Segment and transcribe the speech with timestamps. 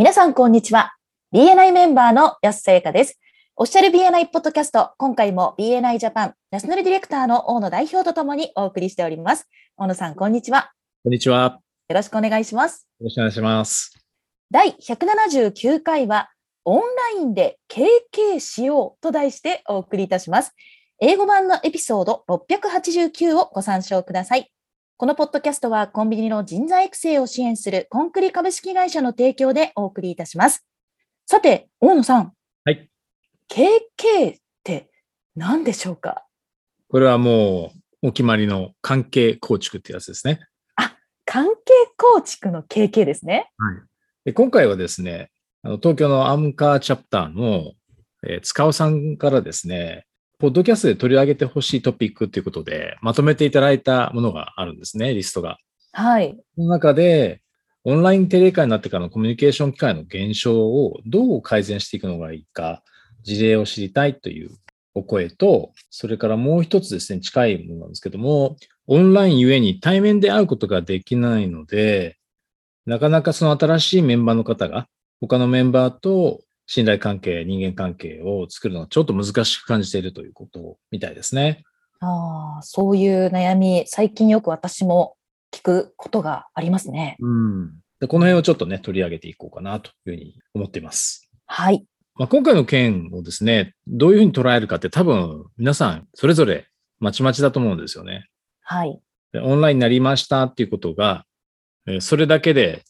[0.00, 0.94] 皆さん、こんにちは。
[1.34, 3.20] BNI メンバーの安さやかです。
[3.54, 9.46] オフィシャル BNI ポッドキャスト、今回も BNI ジャパンナショナルディレクターの大野代表とともにお送りしております。
[9.76, 10.72] 大野さん、こんにちは。
[11.04, 11.60] こんにちは。
[11.90, 12.88] よろしくお願いします。
[12.98, 14.02] よろしくお願いします。
[14.50, 16.30] 第179回は、
[16.64, 20.54] オンラインで KK しようと題してお送りいたします。
[21.02, 24.50] 英語版のエピソード689をご参照ください。
[25.00, 30.66] このポッドキャストはコンビニの人材育成を支援するコンクリ株式会社の提供でお送りいたします。
[31.26, 32.34] さて、大野さん。
[32.66, 32.86] はい。
[33.48, 34.90] KK って
[35.34, 36.26] 何でしょうか？
[36.90, 37.72] これはも
[38.02, 40.40] うお決まりの関係構築ってやつですね。
[41.24, 41.54] 関係
[41.96, 43.50] 構築の KK ですね。
[43.56, 43.76] はい。
[44.26, 45.30] で今回はですね、
[45.62, 47.72] あの東京のアムカーチャプターの、
[48.28, 50.04] えー塚尾さんからですね、
[50.40, 55.58] ポッドキャストで取り上げてほしいトピックということで、まとめていただいたものがあるんですね、リストが。
[55.92, 56.34] はい。
[56.56, 57.42] その中で、
[57.84, 62.82] オンライン定例会になってからのコミュニケーション機会の減少をどう改善していくのがいいか、
[63.22, 64.50] 事例を知りたいという
[64.94, 72.16] お声と、それからもう一つですね、近いものなんですけども、オンラインゆえに対面で会うことができないので、
[72.86, 74.88] なかなかその新しいメンバーの方が、
[75.20, 76.40] 他のメンバーと
[76.72, 81.64] 信頼関係、人間関係を作るのがちょっと難しく感じているということみたいですね。
[81.98, 85.16] ああ、そういう悩み、最近よく私も
[85.52, 87.16] 聞くことがありますね。
[87.18, 87.70] うん。
[87.98, 91.28] でこの辺をちょっとね、取り上げていこうかなというふうに思っています。
[91.46, 91.84] はい。
[92.14, 96.68] まあ、今回の件をですね、どういうふうに捉えるかって多分皆さんそれぞれ
[97.00, 98.28] まちまちだと思うんですよね。
[98.62, 98.96] はい。
[99.32, 101.24] でオンラインになりましたっていうことが、
[101.88, 102.84] えーそれだけで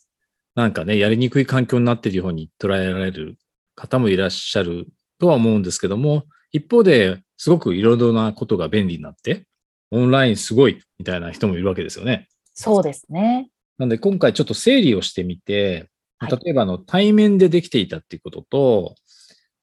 [0.55, 3.39] なんかね、やりにくい環境になっているように捉えられる
[3.81, 4.87] 方もいらっしゃる
[5.19, 9.47] とは思うんですけども、一方ですごくいろいろなことが便利になって、
[9.91, 12.29] オンラインすごいみたいな人もいるわけですよね。
[12.53, 13.49] そうですね。
[13.79, 18.95] なので今回ちょっと整理をしてみて、はい例えばあの対面でできていたっていうことと、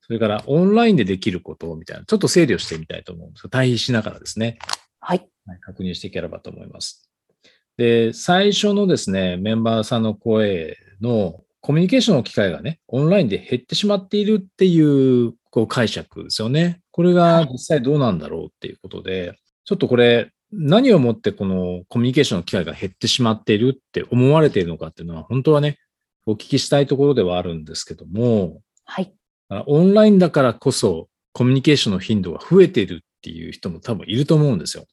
[0.02, 4.58] それからオンラインでできることみたいな、ちょっと整理をしてみたいと思うんですが、対比しながらですね、
[5.00, 5.30] はい。
[5.46, 7.08] はい確認していければと思います。
[7.78, 16.80] で、最初のですね、メンバーさんの声のコミュニケーションの機会がね、オンラインで減ってしまっているっていうこう解釈ですよね。
[16.92, 19.34] これが実際どうなんだろうっていうことで、
[19.66, 25.78] ちょっとこれ、何をもってこのコミュニケーションの機会が減ってしまっているって思われているのかっていうのは、本当はね、
[26.26, 29.14] お聞きしたいところではあるんですけども、はい。
[29.50, 34.86] あオンラインだからこそコミュニケーションの頻度が増えているっていう人も多分いると思うんですよ。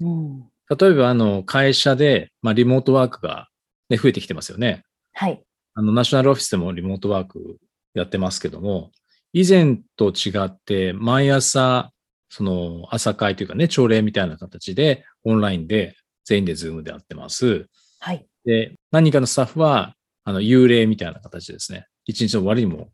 [0.00, 0.40] うん。
[0.76, 3.46] 例えば、あの、会社で、まあ、リモートワークが、
[3.90, 4.82] ね、増えてきてますよね。
[5.12, 5.45] はい。
[5.76, 7.58] あの、ナショナルオフィスでもリモートワーク
[7.94, 8.90] やってますけども、
[9.32, 11.92] 以前と違って、毎朝、
[12.30, 15.94] その、朝会というかね、朝礼みたいな形で、オンラインで、
[16.24, 17.66] 全員でズームでやってます。
[18.00, 18.26] はい。
[18.46, 19.94] で、何人かのスタッフは、
[20.24, 22.88] あの、夕礼みたいな形でですね、一日の終わりにも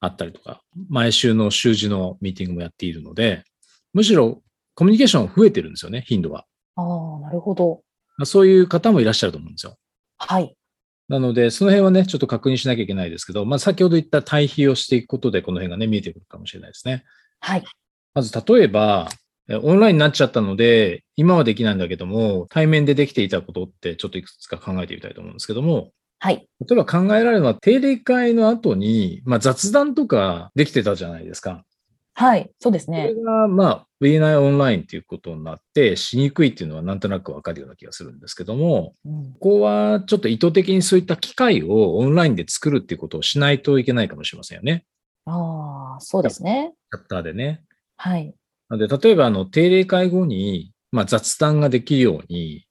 [0.00, 3.44] あったりとか、毎週の週次のミーティングもやっているので、
[3.94, 4.42] むしろ
[4.74, 6.44] コミュニケーション増えてるんですよね、頻度は。
[6.74, 7.82] ああ、なるほど。
[8.16, 9.76] まあそういう方もいらっしゃると思うんですよ。
[10.18, 10.57] はい。
[11.08, 17.04] なので、その辺はね、ちょっと確認しなきゃいけないですけど、まあ、先ほど言った対比をしていくことで、この辺がね、見えてくるかもしれないですね。
[17.40, 17.64] はい。
[18.14, 19.08] まず、例えば、
[19.48, 26.46] えオンラインになっちゃったので、今はできないんだけども、対面でできていたことって、ちょっといくつか考えてみたいと思うんですけども、はい。
[26.68, 31.64] 例えば考えられるのは、定例会の後に、まあ、雑談とかできてたじゃないですか。
[32.18, 32.50] はい。
[32.58, 33.22] そうですこれね。
[33.22, 39.32] が、まあ、VNI オンラインということになって、しにくいっていうのはなんとなくわかるような気がするんですけども、うん。
[39.34, 44.84] ここはちょっと意図的にそういった機会をオンラインで作るっていうことをしないといけないかもしれませんよね。
[45.26, 46.72] ああ、そうですね。
[46.90, 47.62] チャプターでね。
[47.96, 48.34] はい。
[48.68, 52.66] なので、例えばあの定例会後に、まあ、雑談ができるように、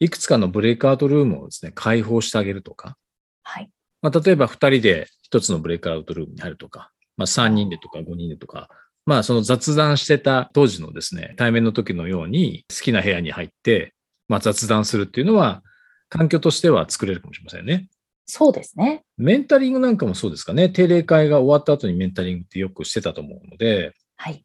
[0.00, 2.96] いくつかのブレイクアウトルームをですね、開放してあげるとか、
[3.44, 3.70] はい。
[4.02, 8.70] まあ、例えば2人で1つのブレイクアウトルームに入るとか、まあ、3人でとか5人でとか、
[9.04, 13.92] まあその雑談してた当時のですね、対面の時のように好きな部屋に入って、
[14.26, 15.62] まあ雑談するっていうのは、
[16.08, 17.88] 環境としては作れるかもしれませんね。
[18.24, 19.02] そうですね。
[19.18, 20.70] メンタリングなんかもそうですかね。
[20.70, 24.42] 定例会が終わった後にメンタリングってよくしてたと思うので、はい。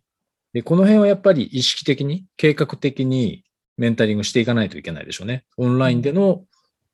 [0.52, 3.46] でこの辺はやっぱり意識的に、計画的に
[3.78, 5.46] メンタリングしていかないといけないでしょうね。
[5.56, 6.44] オンラインでの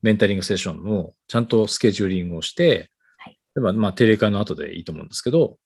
[0.02, 5.58] メンタリングセッションのちゃんとスケジューリングをして、はい例えばまあ定例会の後でいいと思うんですけど、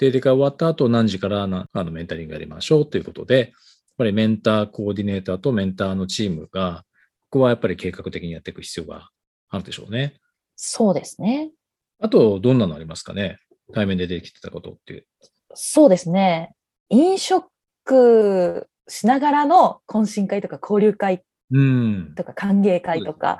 [0.00, 3.50] 定例会終わった後何時からなあのメンタリングやりましょうということで、やっ
[3.98, 6.84] ぱりメンターコーディネーターとメンターのチームが、
[7.28, 9.10] ここはやっぱり計画的にやっていく必要が
[9.50, 10.14] あるでしょうね。
[10.56, 11.50] そうですね。
[12.00, 13.40] あと、どんなのありますかね？
[13.74, 15.06] 対面でできてたことっていう。
[15.52, 16.54] そうですね。
[16.88, 22.14] 飲食しながらの懇親会とか交流会うん。
[22.16, 23.34] とか歓迎会とか、は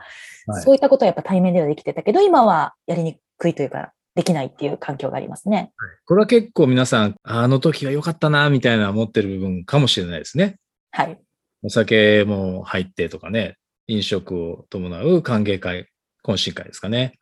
[0.60, 5.72] いそういったことはやっぱ対面ではできてたけど、今はやりにくいというか、できないっていう環境がありますね。
[6.05, 10.56] これは結構皆さん、あの時は良かったな、みたいな思ってる部分かもしれないですね。
[10.90, 11.19] はい。
[11.62, 13.56] お酒も入ってとかね、
[13.87, 15.87] 飲食を伴う歓迎会、
[16.22, 17.14] 懇親会ですかね。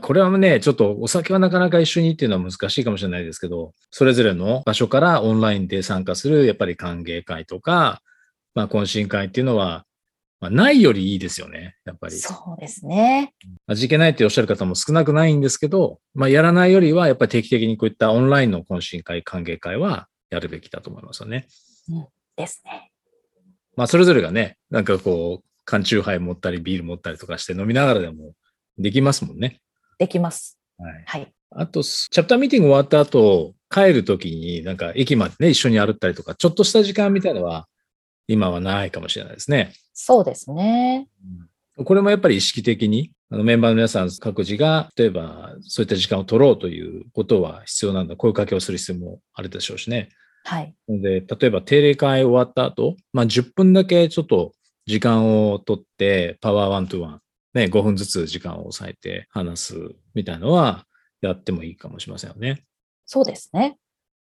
[0.00, 8.02] これはね、ちょっとお酒はなかなか一緒にっていうのは難しいかもしれないですけど、それぞれの場所からオンラインで参加するやっぱり歓迎会とか、
[8.52, 9.84] まあ懇親会っていうのは、
[10.40, 12.16] まあ、ないよりいいですよね、やっぱり。
[12.16, 13.32] そうですね。
[13.66, 21.46] 味気ないっておっしゃる方も少なくないんですけど、まあやらないよりはやっぱり定期的にこういったオンラインの懇親会、歓迎会はやるべきだと思いますよね。
[21.88, 22.06] うん、
[22.36, 22.90] ですね。
[23.76, 28.34] まあそれぞれがね、なんかこう、缶チューハイ持ったりビール持ったりとかして飲みながらでも
[28.78, 29.60] できますもんね。
[29.98, 30.58] できます。
[30.78, 31.04] はい。
[31.06, 31.32] はい。
[31.50, 37.66] あと、チャプターミーティング終わった後、帰るときになんか駅までね、一緒に歩ったりとか、ちょっとした時間みたいなのは、
[38.28, 39.72] 今はないかもしれないですね。
[39.98, 41.08] そうですね。
[41.82, 48.14] これもやっぱり意識的に、あのメンバーの皆さん各自が、例えばそういった時間を取ろうということは必要なんだ。
[48.14, 50.10] 声かけをする必要もあるでしょうしね。
[50.44, 50.74] はい。
[50.86, 54.52] ので、例えば定例会終わった後、まあ10分だけちょっと
[54.84, 57.20] 時間を取って、パワーワントゥワン、
[57.54, 59.74] ね、5分ずつ時間を抑えて話す
[60.14, 60.84] みたいのは
[61.22, 62.64] やってもいいかもしれませんよね。
[63.06, 63.78] そうですね。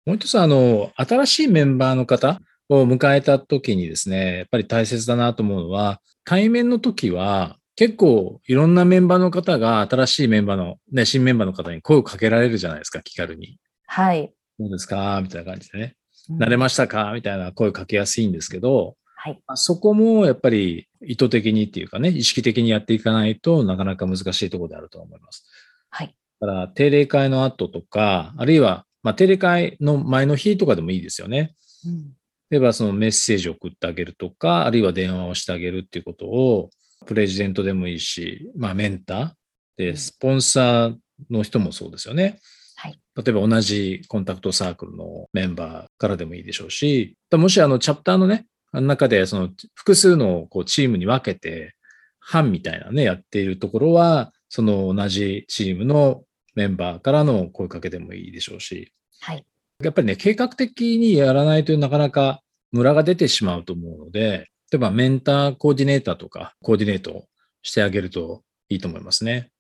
[0.06, 13.58] もう一つ、あの、新しいメンバーの方を迎えた時にですね、やっぱり大切だなと思うのは、対面の時は結構いろんなメンバーの方が新しいメンバーの、ね、新メンバーの方に声をかけられるじゃないですか、気軽に。
[13.86, 14.32] はい。
[14.58, 15.20] どうですか？
[15.22, 15.96] みたいな感じでね。
[16.30, 17.12] うん慣れましたか？
[17.12, 19.38] みたいな声かけやすいんですけど、はい。
[19.56, 25.44] そこもやっぱり意図的にっていうかね、意識的にやっていかないとなかなか難しいところであると思います。
[25.90, 26.14] はい。
[26.40, 31.54] だから定例会の後とか、あるいは、まあ、定例会の前の日とかでもいいですよね。
[31.84, 32.12] うん
[32.50, 36.70] 例えばそのメッセージを送ってあげるとか、あるいは電話をしてあげるっていうことを、
[37.06, 39.32] プレジデントでもいいし、まあメンターうん
[39.76, 40.96] で、スポンサー
[41.30, 42.38] の人もそうですよね。
[42.76, 42.98] はい。
[43.16, 51.74] 例えば同じコンタクトサークルのメンバーからでもいいでしょうし、もしあのチャプターのね、あの中でその複数のこうチームに分けて、
[52.20, 56.22] 班みたいなね、やっているところは、その同じチームの
[56.54, 59.44] メンバーからの声かけでもいいでしょうし、はい。
[59.82, 62.40] やっぱりね、計画的にやらないとなかなか
[62.72, 67.26] ムラが出てしまうと思うので、例えばメンターコーディネーターとかコーディネート
[67.62, 69.50] してあげるといいと思いますね。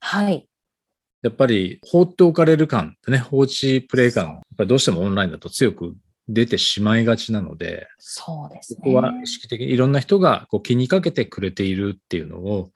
[0.00, 0.48] はい。
[1.22, 5.96] やっぱり放っておかれる感ってね、放置プレイ感、やっぱりどうしてもオンラインだと強く
[6.28, 8.80] 出てしまいがちなので、そうですね。
[8.82, 12.70] ここは意識的にいろんな人がこう気にかけてくれているっていうのを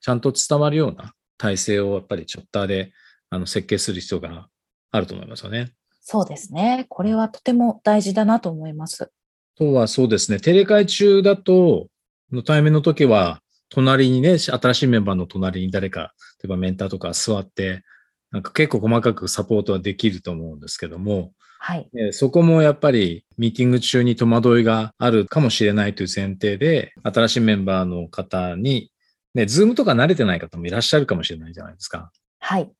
[0.00, 2.92] ちゃんと伝わるような体制をやっぱりチャプターで
[3.30, 4.48] あの設計する必要が
[4.90, 5.72] あると思いますよね。
[6.08, 6.86] そうですね。
[6.88, 9.10] これはとても大事だなと思います。
[9.56, 11.88] あとはそうですね、テレ会中だと、
[12.30, 17.82] の対面の時は、隣にね、新しいメンバーの隣に誰か、例えばメンターとか座って、
[18.30, 21.88] なんか結構細かくサポートはできると思うんですけども、はい。
[21.92, 28.92] えーそこもやっぱりミーティング中に戸惑いがあるかもしれないという前提で、新しいメンバーの方に、
[29.34, 32.12] ね、ズームとか慣れてない方もいらっしゃるかもしれないじゃないですか。
[32.38, 32.70] はい。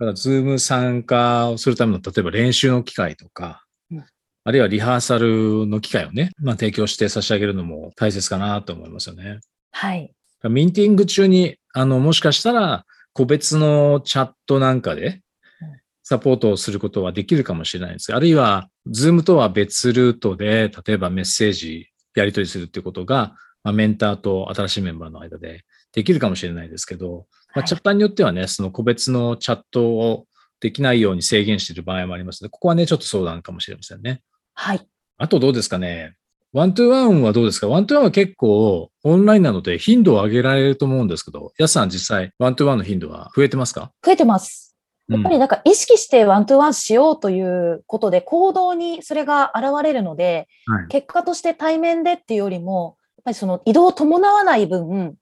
[0.00, 4.04] だから、ズーム参加をするための、例えば練習の機会とか、うん
[4.42, 9.40] あるいはリハーサルの機会をね、まあ、提供して差し上げるのも大切かなと思いますよね。
[9.70, 10.14] はい。
[10.44, 15.20] ミーティング中に、あの、もしかしたら、個別のチャットなんかで
[15.60, 18.14] うん、サポートをすることはできるかもしれないです。
[18.14, 30.26] あるいは、ズームとは別ルートで、例えばメッセージやり取りするっていうことが、まあ、メンターと新しいメンバーの間でできるかもしれないですけど、まあ、はいチャプターによってはね、その個別のチャットを
[30.60, 34.20] できないように制限している場合もありますので、ここはね、ちょっと相談かもしれませんね。
[34.54, 34.86] はい。
[35.18, 36.14] あとどうですかね？
[36.52, 37.68] one to one はどうですか？
[37.68, 43.92] one to one は結構オンラインなので頻度を上げられると思うんですけど、やすさん実際 one to one の頻度は増えてますか？
[44.04, 44.76] 増えてます。
[45.08, 55.14] ややっぱりなんか意識して one to one しようということで行動にそれが現れるので、はい結果として対面でっていうよりも、やっぱりその移動を伴わない分、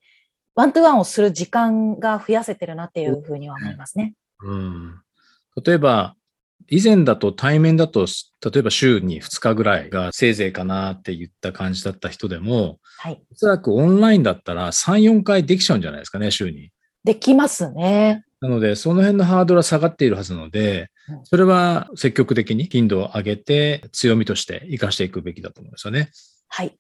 [0.59, 4.15] one to one をする時間が増やせてるなっていうふうには思いますね。
[4.43, 5.01] うん。
[5.65, 6.17] 例えば、
[6.67, 8.07] 以前だと対面だと、
[8.45, 13.23] 例えば週に2日ぐらいがせいぜいかなって言った感じだった人でも、はい。
[13.33, 16.73] おそらくオンラインだったら3、4回できちゃうんじゃないですかね、週に。
[17.05, 18.25] できますね。
[18.41, 26.11] なので、その辺のハードルは下がっているはずなのでうん、それは積極的に頻度を上げて強みとして活かしていくべきだと思うんですよね。
[26.49, 26.77] はい。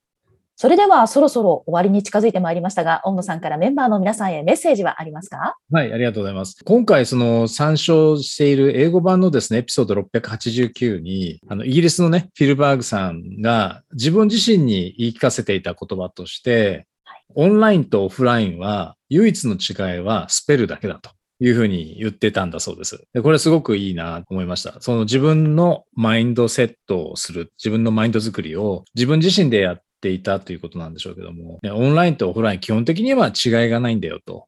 [0.61, 5.57] それではそろそろ終わりに近づいてまいりましたが、大野さんからメンバーの皆さんへメッセージはありますか？
[5.71, 6.65] はい、ありがとうございます。
[6.65, 16.89] 今回、その参照している英語版のですね、エピソード689に、あの、イギリスのね、フィルバーグさんが自分自身に言い聞かせていた言葉として、
[17.37, 21.11] オンラインとオフラインは唯一の違いはスペルだけだと。
[21.41, 23.01] いうふうに言ってたんだそうです。
[23.15, 24.81] でこれすごくいいなと思いました。
[24.81, 34.47] その自分のマインドセットをする、自分のマインド作りを自分自身でやっていたということなんでしょうけども、ねオンラインとオフライン基本的には違いがないんだよと。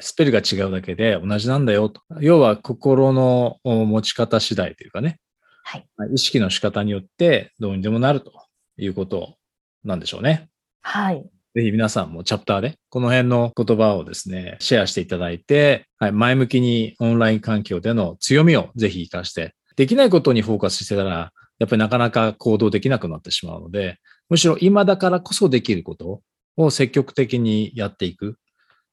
[0.00, 2.02] スペルが違うだけで同じなんだよと。
[2.20, 5.18] 要は心のお持ち方次第というかね。
[5.62, 5.86] はい。
[6.14, 8.32] 意識の仕方によってどうにでもなると
[8.76, 9.36] いうこと
[9.84, 10.48] なんでしょうね。
[10.82, 11.24] はい。
[11.54, 26.22] ぜひ皆さんもチャプターでこの辺の言葉をですね、シェアしていただいて、はい、前向きにオンライン環境での強みをぜひ活かして、できないことにフォーカスしてたら、やっぱりなかなか行動できなくなってしまうので、むしろ今だからこそできること
[26.56, 28.38] を積極的にやっていく。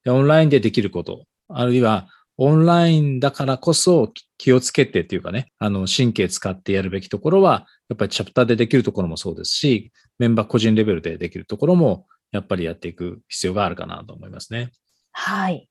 [0.04, 14.72] でオンラインでできること、あるいはオンラインだからこそ気をつけてっていうかね、あの神経使ってやるべきところは、やっぱりチャプターでできるところもそうですし、メンバー個人レベルでできるところもやっぱりやっていく必要があるかなと思いますね。
[15.12, 15.68] はい。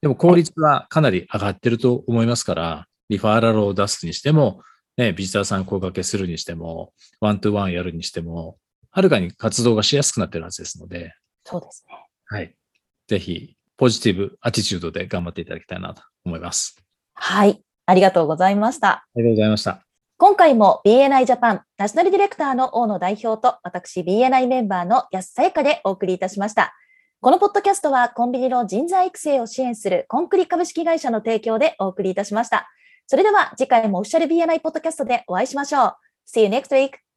[0.00, 4.62] でも効率はかなり上がってると思いますから、リファーラルを出すにしても、
[5.00, 8.58] ね、ビジターさん声掛けするにしても、ワントゥワンやるにしても、
[8.90, 11.14] はるかに活動がしやすくなってるはずですので、
[11.44, 12.06] そうですね。
[12.26, 12.54] はい。
[13.08, 16.76] ぜひ、ポジティブアティチュードで頑張っていただきたいなと思います。
[17.14, 17.62] はい。
[17.86, 18.88] ありがとうございました。
[18.88, 19.82] ありがとうございました。
[20.18, 26.74] 今回も BNI ジャパンナショナルディレクターの大野代表と私 BNI メンバーの安さやかでお送りいたしました。
[27.22, 32.68] このポッドキャストはコンビニの人材育成を支援するコンクリ株式会社の提供でお送りいたしました。
[33.10, 35.94] それでは次回もオフィシャル BNI ポッドキャストでお会いしましょう。
[36.32, 37.09] See you next week!